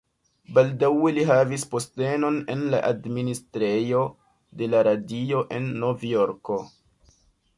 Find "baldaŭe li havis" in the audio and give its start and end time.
0.57-1.65